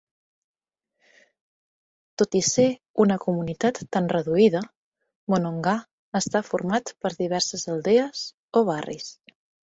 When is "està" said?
6.23-6.43